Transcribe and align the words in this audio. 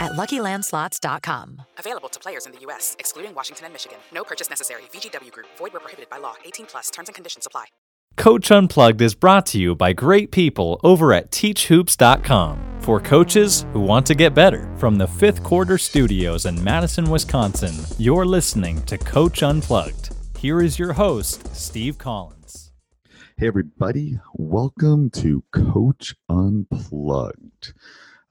at 0.00 0.12
LuckyLandSlots.com. 0.12 1.62
Available 1.78 2.08
to 2.08 2.20
players 2.20 2.46
in 2.46 2.52
the 2.52 2.60
U.S., 2.60 2.96
excluding 2.98 3.34
Washington 3.34 3.66
and 3.66 3.74
Michigan. 3.74 3.98
No 4.12 4.24
purchase 4.24 4.48
necessary. 4.50 4.82
VGW 4.92 5.32
Group. 5.32 5.46
Void 5.58 5.72
where 5.72 5.80
prohibited 5.80 6.10
by 6.10 6.18
law. 6.18 6.34
18 6.44 6.66
plus. 6.66 6.90
Terms 6.90 7.08
and 7.08 7.14
conditions 7.14 7.46
apply. 7.46 7.66
Coach 8.16 8.50
Unplugged 8.50 9.00
is 9.00 9.14
brought 9.14 9.46
to 9.46 9.60
you 9.60 9.76
by 9.76 9.92
great 9.92 10.32
people 10.32 10.80
over 10.82 11.12
at 11.12 11.30
TeachHoops.com 11.30 12.80
for 12.80 12.98
coaches 13.00 13.64
who 13.72 13.80
want 13.80 14.06
to 14.06 14.14
get 14.16 14.34
better. 14.34 14.74
From 14.76 14.96
the 14.96 15.06
fifth 15.06 15.44
quarter 15.44 15.78
studios 15.78 16.44
in 16.44 16.62
Madison, 16.64 17.08
Wisconsin, 17.08 17.76
you're 17.96 18.26
listening 18.26 18.82
to 18.86 18.98
Coach 18.98 19.44
Unplugged. 19.44 20.10
Here 20.36 20.60
is 20.60 20.80
your 20.80 20.94
host, 20.94 21.54
Steve 21.54 21.96
Collins. 21.96 22.72
Hey, 23.36 23.46
everybody. 23.46 24.18
Welcome 24.34 25.10
to 25.10 25.44
Coach 25.52 26.16
Unplugged. 26.28 27.72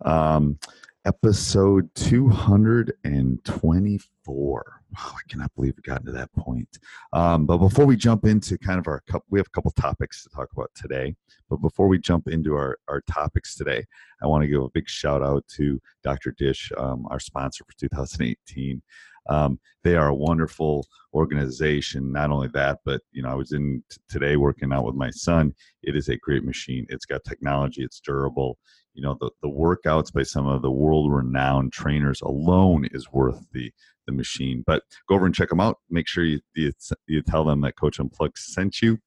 Um, 0.04 0.60
episode 1.08 1.90
224. 1.96 4.82
Oh, 5.00 5.14
I 5.16 5.20
cannot 5.30 5.54
believe 5.56 5.76
we've 5.78 5.84
gotten 5.84 6.08
to 6.08 6.12
that 6.12 6.34
point. 6.34 6.68
Um, 7.14 7.46
but 7.46 7.60
before 7.60 7.86
we 7.86 7.96
jump 7.96 8.26
into 8.26 8.58
kind 8.58 8.78
of 8.78 8.88
our 8.88 9.02
couple, 9.10 9.26
we 9.30 9.40
have 9.40 9.48
a 9.48 9.52
couple 9.52 9.72
topics 9.72 10.24
to 10.24 10.30
talk 10.30 10.50
about 10.52 10.70
today. 10.76 11.16
But 11.50 11.62
before 11.62 11.88
we 11.88 11.98
jump 11.98 12.28
into 12.28 12.56
our, 12.56 12.78
our 12.90 13.00
topics 13.10 13.56
today, 13.56 13.86
I 14.22 14.28
want 14.28 14.42
to 14.42 14.50
give 14.50 14.62
a 14.62 14.70
big 14.70 14.90
shout 14.90 15.24
out 15.24 15.48
to 15.56 15.80
Dr. 16.04 16.36
Dish, 16.38 16.73
um, 16.78 17.08
our 17.10 17.22
sponsor 17.22 17.64
for 17.64 17.72
2018. 17.80 18.82
Um, 19.30 19.60
they 19.83 19.95
are 19.95 20.10
a 20.10 20.15
wonderful 20.15 20.88
organization. 21.14 22.11
Not 22.11 22.32
only 22.32 22.49
that, 22.49 22.80
but 22.86 23.02
you 23.11 23.23
know, 23.23 23.30
I 23.30 23.36
was 23.36 23.52
in 23.52 23.83
t- 23.89 23.98
today 24.10 24.38
working 24.38 24.71
out 24.71 24.86
with 24.86 24.95
my 24.95 25.10
son. 25.11 25.54
It 25.83 25.95
is 25.95 26.10
a 26.10 26.17
great 26.17 26.43
machine. 26.43 26.86
It's 26.89 27.05
got 27.05 27.23
technology. 27.23 27.83
It's 27.83 27.99
durable. 27.99 28.58
You 28.93 29.04
know, 29.04 29.17
the, 29.20 29.30
the 29.42 29.49
workouts 29.49 30.11
by 30.11 30.23
some 30.23 30.48
of 30.48 30.61
the 30.61 30.71
world 30.71 31.11
renowned 31.11 31.71
trainers 31.71 32.21
alone 32.21 32.87
is 32.92 33.11
worth 33.11 33.39
the 33.52 33.71
the 34.08 34.14
machine. 34.14 34.64
But 34.66 34.83
go 35.08 35.16
over 35.16 35.26
and 35.26 35.36
check 35.36 35.49
them 35.49 35.60
out. 35.60 35.77
Make 35.89 36.08
sure 36.08 36.23
you 36.23 36.39
you, 36.55 36.71
you 37.08 37.21
tell 37.21 37.43
them 37.43 37.61
that 37.61 37.77
Coach 37.77 37.99
Unplugged 37.99 38.37
sent 38.37 38.82
you, 38.82 38.98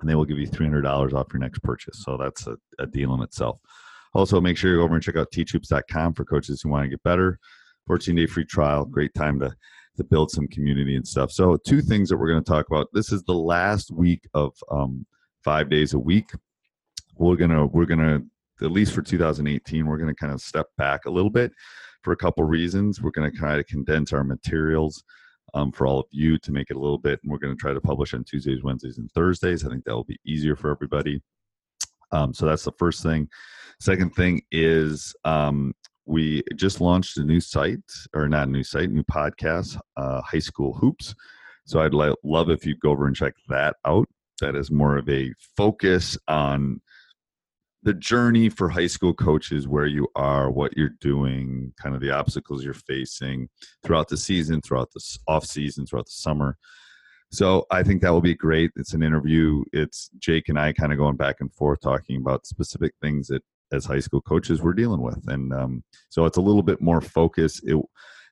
and 0.00 0.10
they 0.10 0.14
will 0.14 0.24
give 0.24 0.38
you 0.38 0.46
three 0.46 0.66
hundred 0.66 0.82
dollars 0.82 1.12
off 1.12 1.32
your 1.32 1.40
next 1.40 1.62
purchase. 1.62 2.02
So 2.04 2.16
that's 2.16 2.46
a, 2.46 2.56
a 2.78 2.86
deal 2.86 3.14
in 3.14 3.22
itself. 3.22 3.58
Also, 4.14 4.40
make 4.40 4.58
sure 4.58 4.70
you 4.70 4.76
go 4.78 4.84
over 4.84 4.94
and 4.94 5.02
check 5.02 5.16
out 5.16 5.30
teachhoops.com 5.32 6.14
for 6.14 6.24
coaches 6.24 6.60
who 6.60 6.68
want 6.68 6.84
to 6.84 6.90
get 6.90 7.02
better. 7.02 7.38
14 7.86 8.14
day 8.14 8.26
free 8.26 8.44
trial. 8.44 8.84
Great 8.84 9.14
time 9.14 9.38
to 9.40 9.54
to 9.98 10.04
build 10.04 10.30
some 10.30 10.48
community 10.48 10.96
and 10.96 11.06
stuff. 11.06 11.30
So, 11.30 11.58
two 11.66 11.82
things 11.82 12.08
that 12.08 12.16
we're 12.16 12.30
going 12.30 12.42
to 12.42 12.50
talk 12.50 12.66
about. 12.68 12.88
This 12.94 13.12
is 13.12 13.22
the 13.24 13.34
last 13.34 13.90
week 13.90 14.26
of 14.32 14.54
um, 14.70 15.04
five 15.44 15.68
days 15.68 15.92
a 15.92 15.98
week. 15.98 16.30
We're 17.18 17.36
gonna 17.36 17.66
we're 17.66 17.84
gonna 17.84 18.22
at 18.62 18.70
least 18.70 18.94
for 18.94 19.02
2018 19.02 19.86
we're 19.86 19.96
going 19.96 20.08
to 20.08 20.14
kind 20.14 20.32
of 20.32 20.40
step 20.40 20.66
back 20.78 21.06
a 21.06 21.10
little 21.10 21.30
bit 21.30 21.52
for 22.02 22.12
a 22.12 22.16
couple 22.16 22.44
reasons. 22.44 23.00
We're 23.00 23.10
going 23.10 23.30
to 23.30 23.36
try 23.36 23.56
to 23.56 23.64
condense 23.64 24.12
our 24.12 24.24
materials 24.24 25.02
um, 25.54 25.72
for 25.72 25.86
all 25.86 26.00
of 26.00 26.06
you 26.10 26.38
to 26.38 26.52
make 26.52 26.70
it 26.70 26.76
a 26.76 26.80
little 26.80 26.98
bit, 26.98 27.20
and 27.22 27.30
we're 27.30 27.38
going 27.38 27.54
to 27.54 27.60
try 27.60 27.72
to 27.72 27.80
publish 27.80 28.14
on 28.14 28.24
Tuesdays, 28.24 28.62
Wednesdays, 28.62 28.98
and 28.98 29.10
Thursdays. 29.12 29.64
I 29.64 29.70
think 29.70 29.84
that 29.84 29.94
will 29.94 30.04
be 30.04 30.18
easier 30.24 30.56
for 30.56 30.70
everybody. 30.70 31.22
Um, 32.10 32.34
so 32.34 32.46
that's 32.46 32.64
the 32.64 32.72
first 32.72 33.02
thing. 33.02 33.28
Second 33.80 34.14
thing 34.14 34.42
is 34.50 35.14
um, 35.24 35.74
we 36.04 36.42
just 36.56 36.80
launched 36.80 37.18
a 37.18 37.24
new 37.24 37.40
site, 37.40 37.80
or 38.14 38.28
not 38.28 38.48
a 38.48 38.50
new 38.50 38.64
site, 38.64 38.90
new 38.90 39.04
podcast, 39.04 39.78
uh, 39.96 40.20
High 40.22 40.38
School 40.38 40.74
Hoops. 40.74 41.14
So 41.64 41.80
I'd 41.80 41.94
li- 41.94 42.14
love 42.24 42.50
if 42.50 42.66
you 42.66 42.76
go 42.76 42.90
over 42.90 43.06
and 43.06 43.16
check 43.16 43.34
that 43.48 43.76
out. 43.84 44.08
That 44.40 44.56
is 44.56 44.70
more 44.70 44.96
of 44.96 45.08
a 45.08 45.32
focus 45.56 46.18
on 46.26 46.80
the 47.84 47.94
journey 47.94 48.48
for 48.48 48.68
high 48.68 48.86
school 48.86 49.14
coaches, 49.14 49.66
where 49.66 49.86
you 49.86 50.08
are, 50.14 50.50
what 50.50 50.76
you're 50.76 50.96
doing, 51.00 51.72
kind 51.80 51.94
of 51.94 52.00
the 52.00 52.10
obstacles 52.10 52.64
you're 52.64 52.74
facing 52.74 53.48
throughout 53.84 54.08
the 54.08 54.16
season, 54.16 54.60
throughout 54.60 54.90
the 54.92 55.18
off 55.26 55.44
season, 55.44 55.84
throughout 55.86 56.06
the 56.06 56.12
summer. 56.12 56.56
So 57.32 57.66
I 57.70 57.82
think 57.82 58.02
that 58.02 58.10
will 58.10 58.20
be 58.20 58.34
great. 58.34 58.70
It's 58.76 58.92
an 58.92 59.02
interview. 59.02 59.64
It's 59.72 60.10
Jake 60.18 60.48
and 60.48 60.58
I 60.58 60.72
kind 60.72 60.92
of 60.92 60.98
going 60.98 61.16
back 61.16 61.40
and 61.40 61.52
forth 61.52 61.80
talking 61.80 62.16
about 62.18 62.46
specific 62.46 62.92
things 63.00 63.28
that 63.28 63.42
as 63.72 63.84
high 63.84 64.00
school 64.00 64.20
coaches 64.20 64.62
we're 64.62 64.72
dealing 64.74 65.00
with, 65.00 65.28
and 65.28 65.52
um, 65.52 65.84
so 66.08 66.24
it's 66.24 66.36
a 66.36 66.42
little 66.42 66.62
bit 66.62 66.80
more 66.80 67.00
focus. 67.00 67.60
It 67.64 67.76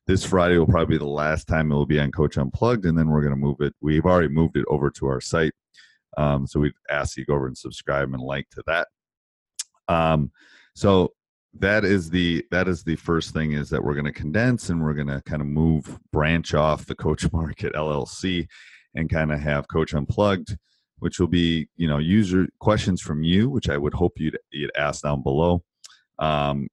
this 0.07 0.25
Friday 0.25 0.59
will 0.59 0.67
probably 0.67 0.95
be 0.95 0.99
the 0.99 1.05
last 1.05 1.47
time 1.47 1.71
it 1.71 1.75
will 1.75 1.87
be 1.87 2.01
on 2.01 2.11
Coach 2.11 2.37
Unplugged, 2.37 2.87
and 2.87 2.99
then 2.99 3.09
we're 3.09 3.23
going 3.23 3.35
to 3.35 3.37
move 3.37 3.61
it. 3.61 3.75
We've 3.81 4.07
already 4.07 4.29
moved 4.29 4.57
it 4.57 4.65
over 4.69 4.91
to 4.91 5.07
our 5.07 5.21
site, 5.21 5.53
um, 6.17 6.47
so 6.47 6.61
we'd 6.61 6.73
ask 6.91 7.17
you 7.17 7.25
to 7.25 7.29
go 7.29 7.35
over 7.35 7.47
and 7.47 7.57
subscribe 7.57 8.13
and 8.13 8.23
like 8.23 8.49
to 8.51 8.63
that. 8.67 8.89
Um, 9.89 10.31
so 10.75 11.13
that 11.59 11.85
is 11.85 12.11
the 12.11 12.45
that 12.51 12.69
is 12.69 12.85
the 12.85 12.97
first 12.97 13.33
thing 13.33 13.53
is 13.53 13.69
that 13.71 13.83
we're 13.83 13.95
going 13.95 14.05
to 14.05 14.13
condense 14.13 14.69
and 14.69 14.83
we're 14.83 14.95
going 14.95 15.09
to 15.09 15.23
kind 15.23 15.43
of 15.43 15.49
move 15.49 15.99
branch 16.13 16.55
off 16.55 16.87
the 16.87 16.95
Coach 16.95 17.31
Market 17.33 17.75
LLC 17.75 18.47
and 18.95 19.11
kind 19.11 19.33
of 19.33 19.41
have 19.41 19.69
Coach 19.69 19.95
Unplugged, 19.95 20.57
which 21.01 21.19
will 21.19 21.29
be 21.29 21.69
you 21.77 21.89
know 21.89 21.99
user 21.99 22.47
questions 22.61 23.03
from 23.03 23.23
you, 23.23 23.51
which 23.51 23.69
I 23.69 23.77
would 23.77 23.95
hope 23.95 24.15
you'd 24.17 24.39
you'd 24.51 24.73
ask 24.77 25.03
down 25.03 25.23
below. 25.23 25.63
Um, 26.19 26.69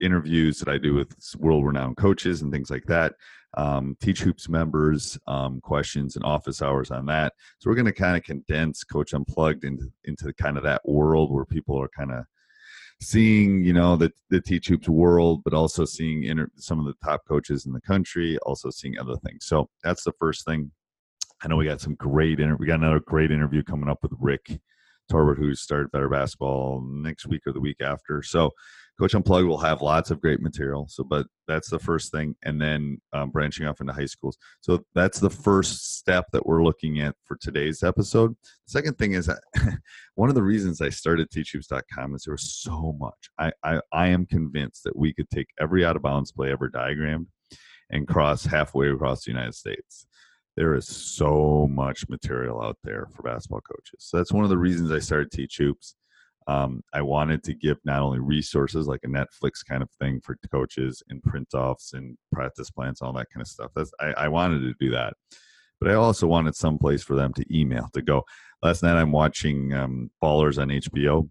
interviews 0.00 0.58
that 0.58 0.68
I 0.68 0.78
do 0.78 0.94
with 0.94 1.14
world 1.38 1.66
renowned 1.66 1.98
coaches 1.98 2.42
and 2.42 2.50
things 2.50 2.70
like 2.70 2.84
that. 2.86 3.14
Um, 3.54 3.96
Teach 4.00 4.22
Hoops 4.22 4.48
members, 4.48 5.18
um, 5.26 5.60
questions 5.60 6.16
and 6.16 6.24
office 6.24 6.62
hours 6.62 6.90
on 6.90 7.04
that. 7.06 7.34
So 7.58 7.68
we're 7.68 7.76
going 7.76 7.86
to 7.86 7.92
kind 7.92 8.16
of 8.16 8.22
condense 8.22 8.82
Coach 8.84 9.12
Unplugged 9.12 9.64
into 9.64 9.90
into 10.04 10.32
kind 10.34 10.56
of 10.56 10.62
that 10.64 10.82
world 10.88 11.32
where 11.32 11.44
people 11.44 11.80
are 11.80 11.88
kind 11.88 12.12
of 12.12 12.24
seeing 13.02 13.64
you 13.64 13.72
know 13.72 13.96
the 13.96 14.12
the 14.28 14.40
teach 14.40 14.68
hoops 14.68 14.88
world 14.88 15.42
but 15.42 15.54
also 15.54 15.84
seeing 15.86 16.24
inter- 16.24 16.50
some 16.56 16.78
of 16.78 16.84
the 16.84 16.94
top 17.02 17.22
coaches 17.26 17.64
in 17.64 17.72
the 17.72 17.80
country 17.80 18.36
also 18.44 18.68
seeing 18.68 18.98
other 18.98 19.16
things 19.24 19.46
so 19.46 19.68
that's 19.82 20.04
the 20.04 20.12
first 20.12 20.44
thing 20.44 20.70
i 21.42 21.48
know 21.48 21.56
we 21.56 21.64
got 21.64 21.80
some 21.80 21.94
great 21.94 22.40
inter- 22.40 22.56
we 22.56 22.66
got 22.66 22.80
another 22.80 23.00
great 23.00 23.30
interview 23.30 23.62
coming 23.62 23.88
up 23.88 23.98
with 24.02 24.12
rick 24.18 24.60
Torbett 25.10 25.38
who 25.38 25.54
started 25.56 25.90
better 25.90 26.08
basketball 26.08 26.80
next 26.82 27.26
week 27.26 27.42
or 27.46 27.52
the 27.52 27.60
week 27.60 27.80
after 27.80 28.22
so 28.22 28.52
Coach 29.00 29.14
Unplugged 29.14 29.48
will 29.48 29.56
have 29.56 29.80
lots 29.80 30.10
of 30.10 30.20
great 30.20 30.42
material. 30.42 30.86
So, 30.90 31.02
but 31.02 31.26
that's 31.48 31.70
the 31.70 31.78
first 31.78 32.12
thing, 32.12 32.36
and 32.44 32.60
then 32.60 33.00
um, 33.14 33.30
branching 33.30 33.66
off 33.66 33.80
into 33.80 33.94
high 33.94 34.04
schools. 34.04 34.36
So 34.60 34.84
that's 34.94 35.18
the 35.18 35.30
first 35.30 35.96
step 35.96 36.26
that 36.32 36.44
we're 36.44 36.62
looking 36.62 37.00
at 37.00 37.16
for 37.24 37.38
today's 37.40 37.82
episode. 37.82 38.36
Second 38.66 38.98
thing 38.98 39.12
is 39.12 39.24
that 39.24 39.40
one 40.16 40.28
of 40.28 40.34
the 40.34 40.42
reasons 40.42 40.82
I 40.82 40.90
started 40.90 41.30
teachhoops.com 41.30 42.14
is 42.14 42.24
there 42.24 42.34
was 42.34 42.52
so 42.52 42.94
much. 43.00 43.30
I, 43.38 43.52
I 43.64 43.80
I 43.90 44.08
am 44.08 44.26
convinced 44.26 44.84
that 44.84 44.96
we 44.96 45.14
could 45.14 45.30
take 45.30 45.48
every 45.58 45.82
out 45.82 45.96
of 45.96 46.02
bounds 46.02 46.30
play 46.30 46.52
ever 46.52 46.68
diagrammed 46.68 47.28
and 47.88 48.06
cross 48.06 48.44
halfway 48.44 48.90
across 48.90 49.24
the 49.24 49.30
United 49.30 49.54
States. 49.54 50.06
There 50.56 50.74
is 50.74 50.86
so 50.86 51.68
much 51.70 52.08
material 52.08 52.62
out 52.62 52.76
there 52.84 53.06
for 53.14 53.22
basketball 53.22 53.60
coaches. 53.60 53.98
So 53.98 54.16
that's 54.16 54.32
one 54.32 54.44
of 54.44 54.50
the 54.50 54.58
reasons 54.58 54.90
I 54.90 54.98
started 54.98 55.30
Teach 55.30 55.56
Hoops. 55.58 55.94
Um, 56.46 56.82
I 56.92 57.02
wanted 57.02 57.44
to 57.44 57.54
give 57.54 57.78
not 57.84 58.02
only 58.02 58.18
resources 58.18 58.88
like 58.88 59.00
a 59.04 59.08
Netflix 59.08 59.64
kind 59.66 59.82
of 59.82 59.90
thing 60.00 60.20
for 60.20 60.36
coaches 60.50 61.02
and 61.08 61.22
print 61.22 61.54
offs 61.54 61.92
and 61.92 62.16
practice 62.32 62.70
plans, 62.70 63.02
all 63.02 63.12
that 63.12 63.28
kind 63.32 63.42
of 63.42 63.46
stuff. 63.46 63.70
That's 63.76 63.92
I, 64.00 64.12
I 64.12 64.28
wanted 64.28 64.60
to 64.60 64.74
do 64.80 64.90
that, 64.90 65.14
but 65.80 65.90
I 65.90 65.94
also 65.94 66.26
wanted 66.26 66.56
some 66.56 66.78
place 66.78 67.02
for 67.02 67.14
them 67.14 67.32
to 67.34 67.56
email 67.56 67.88
to 67.94 68.02
go. 68.02 68.24
Last 68.62 68.82
night 68.82 68.96
I'm 68.96 69.12
watching 69.12 69.72
um, 69.74 70.10
Ballers 70.22 70.60
on 70.60 70.68
HBO, 70.68 71.28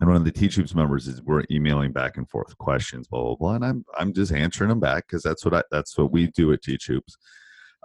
and 0.00 0.08
one 0.08 0.16
of 0.16 0.24
the 0.24 0.30
Teach 0.30 0.54
Hoops 0.56 0.74
members 0.74 1.08
is 1.08 1.22
we're 1.22 1.44
emailing 1.50 1.92
back 1.92 2.16
and 2.16 2.28
forth 2.28 2.56
questions, 2.58 3.08
blah 3.08 3.22
blah 3.22 3.34
blah, 3.34 3.54
and 3.54 3.64
I'm 3.64 3.84
I'm 3.98 4.12
just 4.12 4.32
answering 4.32 4.68
them 4.68 4.80
back 4.80 5.06
because 5.08 5.22
that's 5.22 5.44
what 5.44 5.54
I 5.54 5.62
that's 5.72 5.98
what 5.98 6.12
we 6.12 6.28
do 6.28 6.52
at 6.52 6.62
Teach 6.62 6.86
Hoops. 6.86 7.16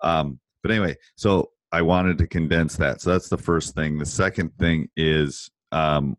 Um, 0.03 0.39
but 0.61 0.71
anyway, 0.71 0.95
so 1.15 1.51
I 1.71 1.81
wanted 1.81 2.17
to 2.17 2.27
condense 2.27 2.75
that. 2.77 3.01
So 3.01 3.11
that's 3.11 3.29
the 3.29 3.37
first 3.37 3.75
thing. 3.75 3.97
The 3.97 4.05
second 4.05 4.51
thing 4.57 4.89
is 4.97 5.49
um, 5.71 6.17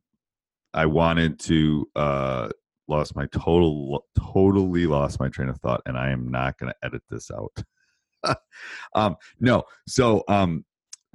I 0.72 0.86
wanted 0.86 1.38
to 1.40 1.88
uh, 1.94 2.48
lost 2.88 3.14
my 3.14 3.26
total 3.26 4.04
totally 4.18 4.86
lost 4.86 5.20
my 5.20 5.28
train 5.28 5.48
of 5.48 5.58
thought, 5.58 5.82
and 5.86 5.98
I 5.98 6.10
am 6.10 6.30
not 6.30 6.58
going 6.58 6.72
to 6.72 6.86
edit 6.86 7.02
this 7.10 7.30
out. 7.30 8.36
um, 8.94 9.16
no, 9.40 9.64
so 9.86 10.24
um, 10.28 10.64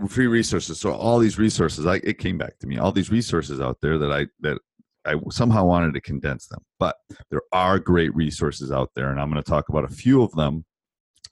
free 0.08 0.28
resources. 0.28 0.80
So 0.80 0.94
all 0.94 1.18
these 1.18 1.40
resources, 1.40 1.86
I, 1.86 1.96
it 2.04 2.20
came 2.20 2.38
back 2.38 2.60
to 2.60 2.68
me. 2.68 2.78
All 2.78 2.92
these 2.92 3.12
resources 3.12 3.60
out 3.60 3.78
there 3.82 3.98
that 3.98 4.12
I 4.12 4.28
that 4.42 4.60
I 5.06 5.16
somehow 5.32 5.66
wanted 5.66 5.94
to 5.96 6.02
condense 6.02 6.48
them, 6.48 6.64
but 6.80 6.98
there 7.32 7.42
are 7.54 7.80
great 7.80 8.14
resources 8.16 8.72
out 8.72 8.92
there, 8.96 9.10
and 9.10 9.20
I'm 9.20 9.32
going 9.32 9.42
to 9.42 9.50
talk 9.50 9.70
about 9.70 9.86
a 9.86 9.94
few 9.94 10.22
of 10.22 10.32
them 10.34 10.66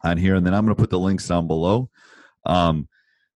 on 0.06 0.18
here, 0.18 0.36
and 0.36 0.46
then 0.46 0.54
I'm 0.54 0.66
going 0.66 0.76
to 0.76 0.82
put 0.82 0.90
the 0.90 1.00
links 1.00 1.28
down 1.28 1.48
below. 1.48 1.90
Um, 2.46 2.88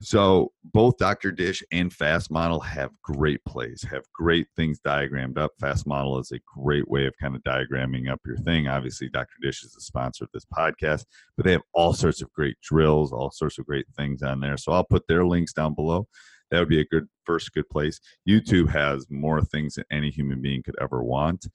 so 0.01 0.53
both 0.63 0.97
Dr. 0.97 1.31
Dish 1.31 1.61
and 1.73 1.91
Fast 1.91 2.31
Model 2.31 2.61
have 2.61 2.91
great 3.01 3.43
plays, 3.43 3.85
have 3.89 4.03
great 4.13 4.47
things 4.55 4.79
diagrammed 4.79 5.37
up. 5.37 5.51
Fast 5.59 5.85
Model 5.85 6.19
is 6.19 6.31
a 6.31 6.39
great 6.57 6.89
way 6.89 7.05
of 7.05 7.13
kind 7.19 7.35
of 7.35 7.43
diagramming 7.43 8.09
up 8.09 8.21
your 8.25 8.37
thing. 8.37 8.69
Obviously, 8.69 9.09
Dr. 9.09 9.35
Dish 9.41 9.61
is 9.63 9.73
the 9.73 9.81
sponsor 9.81 10.23
of 10.23 10.29
this 10.33 10.45
podcast, 10.45 11.03
but 11.35 11.45
they 11.45 11.51
have 11.51 11.63
all 11.73 11.91
sorts 11.91 12.21
of 12.21 12.31
great 12.31 12.55
drills, 12.61 13.11
all 13.11 13.29
sorts 13.29 13.59
of 13.59 13.65
great 13.65 13.87
things 13.97 14.23
on 14.23 14.39
there. 14.39 14.55
So 14.55 14.71
I'll 14.71 14.85
put 14.85 15.05
their 15.07 15.25
links 15.25 15.51
down 15.51 15.73
below. 15.73 16.07
That 16.49 16.59
would 16.59 16.69
be 16.69 16.79
a 16.79 16.85
good 16.85 17.07
first 17.25 17.53
good 17.53 17.69
place. 17.69 17.99
YouTube 18.27 18.69
has 18.69 19.05
more 19.09 19.41
things 19.41 19.75
than 19.75 19.83
any 19.91 20.09
human 20.09 20.41
being 20.41 20.63
could 20.63 20.75
ever 20.81 21.03
want. 21.03 21.45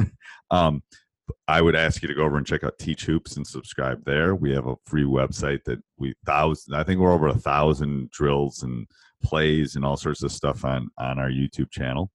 um, 0.50 0.82
I 1.48 1.60
would 1.60 1.76
ask 1.76 2.02
you 2.02 2.08
to 2.08 2.14
go 2.14 2.24
over 2.24 2.36
and 2.36 2.46
check 2.46 2.64
out 2.64 2.78
Teach 2.78 3.04
Hoops 3.04 3.36
and 3.36 3.46
subscribe 3.46 4.04
there. 4.04 4.34
We 4.34 4.52
have 4.52 4.66
a 4.66 4.76
free 4.86 5.04
website 5.04 5.64
that 5.64 5.80
we 5.98 6.14
thousand. 6.26 6.74
I 6.74 6.82
think 6.82 7.00
we're 7.00 7.12
over 7.12 7.28
a 7.28 7.34
thousand 7.34 8.10
drills 8.10 8.62
and 8.62 8.86
plays 9.22 9.76
and 9.76 9.84
all 9.84 9.96
sorts 9.96 10.22
of 10.22 10.32
stuff 10.32 10.64
on 10.64 10.88
on 10.98 11.18
our 11.18 11.30
YouTube 11.30 11.70
channel. 11.70 12.10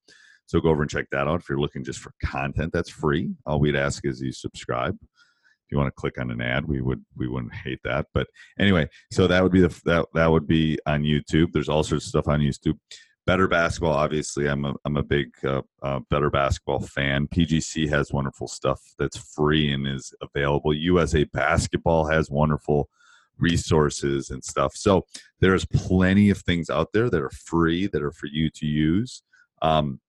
So 0.46 0.62
go 0.62 0.70
over 0.70 0.82
and 0.82 0.90
check 0.90 1.08
that 1.12 1.28
out. 1.28 1.42
If 1.42 1.50
you're 1.50 1.60
looking 1.60 1.84
just 1.84 2.00
for 2.00 2.14
content, 2.24 2.72
that's 2.74 2.90
free. 2.90 3.30
All 3.46 3.60
we'd 3.60 3.76
ask 3.76 4.06
is 4.06 4.22
you 4.22 4.32
subscribe. 4.32 4.98
If 5.02 5.72
you 5.72 5.78
want 5.78 5.90
to 5.90 6.00
click 6.00 6.18
on 6.18 6.32
an 6.32 6.42
ad, 6.42 6.66
we 6.66 6.80
would 6.80 7.04
we 7.18 7.28
wouldn't 7.28 7.54
hate 7.54 7.80
that. 7.84 8.08
But 8.14 8.28
anyway, 8.58 8.88
so 9.12 9.28
that 9.28 9.44
would 9.44 9.52
be 9.52 9.62
the 9.62 9.82
that 9.86 10.06
that 10.14 10.32
would 10.32 10.48
be 10.48 10.80
on 10.86 11.04
YouTube. 11.04 11.52
There's 11.52 11.70
all 11.70 11.84
sorts 11.84 12.06
of 12.06 12.10
stuff 12.10 12.28
on 12.30 12.40
YouTube 12.40 12.80
better 13.28 13.48
basketball 13.48 13.94
obviously 13.94 14.48
i'm 14.48 14.66
a, 14.66 14.74
I'm 14.86 14.98
a 14.98 15.04
big 15.04 15.34
uh, 15.44 15.62
uh, 15.84 16.00
better 16.10 16.30
basketball 16.30 16.80
fan. 16.80 17.28
Pgc 17.28 17.90
has 17.90 18.12
wonderful 18.12 18.48
stuff 18.48 18.82
that's 18.98 19.18
free 19.18 19.72
and 19.72 19.88
is 19.88 20.14
available. 20.22 20.74
Usa 20.74 21.26
basketball 21.26 22.08
has 22.08 22.30
wonderful 22.30 22.90
resources 23.38 24.30
and 24.32 24.44
stuff. 24.44 24.76
So 24.76 25.06
there's 25.40 25.66
plenty 25.66 26.30
of 26.30 26.40
things 26.40 26.70
out 26.70 26.94
there 26.94 27.10
that 27.10 27.22
are 27.22 27.30
free 27.30 27.88
that 27.88 28.02
are 28.02 28.12
for 28.12 28.28
you 28.28 28.50
to 28.52 28.66
use 28.66 29.24
um, 29.62 30.00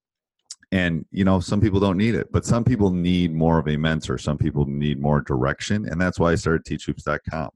and 0.70 1.04
you 1.10 1.24
know 1.24 1.40
some 1.40 1.60
people 1.60 1.80
don't 1.80 1.96
need 1.96 2.14
it 2.14 2.30
but 2.30 2.44
some 2.44 2.62
people 2.62 2.90
need 2.90 3.34
more 3.34 3.58
of 3.58 3.68
a 3.68 3.76
mentor. 3.76 4.18
Some 4.18 4.38
people 4.38 4.64
need 4.66 5.00
more 5.00 5.20
direction 5.20 5.86
and 5.88 6.00
that's 6.00 6.18
why 6.18 6.32
i 6.32 6.34
started 6.34 6.64
teachhoops.com 6.64 7.50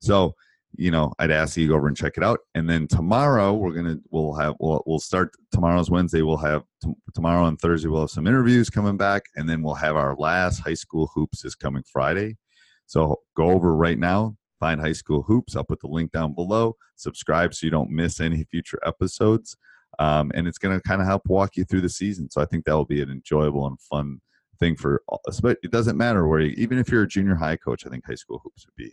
so 0.00 0.34
you 0.76 0.90
know, 0.90 1.12
I'd 1.18 1.30
ask 1.30 1.56
you 1.56 1.66
to 1.66 1.72
go 1.72 1.76
over 1.76 1.88
and 1.88 1.96
check 1.96 2.16
it 2.16 2.22
out. 2.22 2.40
And 2.54 2.68
then 2.68 2.86
tomorrow 2.86 3.52
we're 3.52 3.72
gonna 3.72 3.98
we'll 4.10 4.34
have 4.34 4.54
we'll 4.60 4.82
we'll 4.86 4.98
start 4.98 5.30
tomorrow's 5.52 5.90
Wednesday. 5.90 6.22
We'll 6.22 6.36
have 6.38 6.62
t- 6.82 6.92
tomorrow 7.14 7.46
and 7.46 7.58
Thursday 7.58 7.88
we'll 7.88 8.02
have 8.02 8.10
some 8.10 8.26
interviews 8.26 8.70
coming 8.70 8.96
back, 8.96 9.22
and 9.36 9.48
then 9.48 9.62
we'll 9.62 9.74
have 9.74 9.96
our 9.96 10.14
last 10.16 10.60
high 10.60 10.74
school 10.74 11.10
hoops 11.14 11.44
is 11.44 11.54
coming 11.54 11.82
Friday. 11.90 12.36
So 12.86 13.20
go 13.36 13.50
over 13.50 13.74
right 13.74 13.98
now, 13.98 14.36
find 14.60 14.80
high 14.80 14.92
school 14.92 15.22
hoops. 15.22 15.56
I'll 15.56 15.64
put 15.64 15.80
the 15.80 15.88
link 15.88 16.12
down 16.12 16.34
below. 16.34 16.76
Subscribe 16.96 17.54
so 17.54 17.66
you 17.66 17.70
don't 17.70 17.90
miss 17.90 18.20
any 18.20 18.44
future 18.44 18.78
episodes. 18.84 19.56
Um, 19.98 20.32
and 20.34 20.48
it's 20.48 20.58
going 20.58 20.76
to 20.76 20.82
kind 20.82 21.00
of 21.00 21.06
help 21.06 21.22
walk 21.26 21.56
you 21.56 21.64
through 21.64 21.82
the 21.82 21.88
season. 21.88 22.30
So 22.30 22.40
I 22.40 22.46
think 22.46 22.64
that 22.64 22.74
will 22.74 22.84
be 22.84 23.00
an 23.00 23.10
enjoyable 23.10 23.66
and 23.66 23.80
fun 23.80 24.20
thing 24.58 24.76
for. 24.76 25.02
Us. 25.28 25.40
But 25.40 25.58
it 25.62 25.70
doesn't 25.70 25.96
matter 25.96 26.26
where, 26.26 26.40
you, 26.40 26.52
even 26.56 26.78
if 26.78 26.88
you're 26.88 27.04
a 27.04 27.08
junior 27.08 27.36
high 27.36 27.56
coach, 27.56 27.86
I 27.86 27.90
think 27.90 28.04
high 28.06 28.16
school 28.16 28.40
hoops 28.42 28.66
would 28.66 28.74
be 28.76 28.92